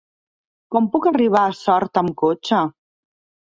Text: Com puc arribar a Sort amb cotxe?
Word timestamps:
Com 0.75 0.87
puc 0.95 1.05
arribar 1.09 1.43
a 1.49 1.51
Sort 1.59 2.01
amb 2.03 2.17
cotxe? 2.23 2.63